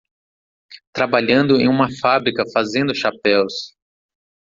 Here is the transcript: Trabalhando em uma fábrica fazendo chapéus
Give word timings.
Trabalhando 0.91 1.61
em 1.61 1.67
uma 1.67 1.87
fábrica 2.01 2.41
fazendo 2.51 2.95
chapéus 2.95 3.77